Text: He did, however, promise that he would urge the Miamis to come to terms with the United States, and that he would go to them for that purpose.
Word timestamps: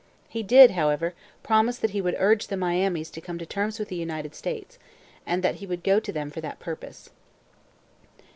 He 0.27 0.41
did, 0.41 0.71
however, 0.71 1.13
promise 1.43 1.77
that 1.77 1.91
he 1.91 2.01
would 2.01 2.15
urge 2.17 2.47
the 2.47 2.57
Miamis 2.57 3.11
to 3.11 3.21
come 3.21 3.37
to 3.37 3.45
terms 3.45 3.77
with 3.77 3.89
the 3.89 3.95
United 3.95 4.33
States, 4.33 4.79
and 5.27 5.43
that 5.43 5.57
he 5.57 5.67
would 5.67 5.83
go 5.83 5.99
to 5.99 6.11
them 6.11 6.31
for 6.31 6.41
that 6.41 6.59
purpose. 6.59 7.11